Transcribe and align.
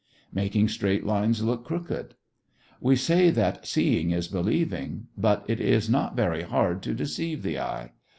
MAKING 0.33 0.67
STRAIGHT 0.67 1.05
LINES 1.05 1.43
LOOK 1.43 1.63
CROOKED 1.63 2.15
We 2.79 2.95
say 2.95 3.29
that 3.29 3.67
"seeing 3.67 4.09
is 4.09 4.27
believing," 4.27 5.05
but 5.15 5.45
it 5.47 5.59
is 5.61 5.91
not 5.91 6.15
very 6.15 6.41
hard 6.41 6.81
to 6.81 6.95
deceive 6.95 7.43
the 7.43 7.59
eye. 7.59 7.91